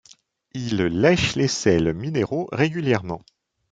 [0.55, 3.21] Il lèche les sels minéraux régulièrement.